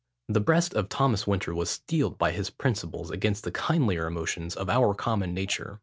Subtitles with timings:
[0.29, 4.67] The breast of Thomas Winter was steeled by his principles against the kindlier emotions of
[4.67, 5.79] our common nature.